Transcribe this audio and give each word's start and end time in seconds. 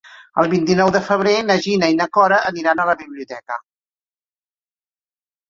El 0.43 0.47
vint-i-nou 0.51 0.87
de 0.95 1.01
febrer 1.09 1.33
na 1.49 1.57
Gina 1.65 1.89
i 1.93 1.99
na 1.99 2.07
Cora 2.19 2.39
aniran 2.53 2.81
a 2.85 2.89
la 2.91 2.97
biblioteca. 3.03 3.61